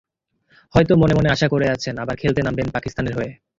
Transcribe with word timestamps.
হয়তো 0.75 0.93
মনে 0.95 1.13
মনে 1.13 1.29
আশা 1.29 1.47
করে 1.47 1.65
আছেন, 1.69 1.95
আবার 1.97 2.15
খেলতে 2.15 2.41
নামবেন 2.41 2.67
পাকিস্তানের 2.71 3.13
হয়ে। 3.17 3.31